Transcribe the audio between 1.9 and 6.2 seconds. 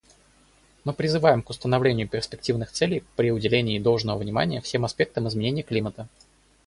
перспективных целей при уделении должного внимания всем аспектам изменения климата.